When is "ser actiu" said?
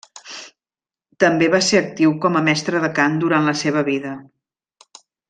1.67-2.15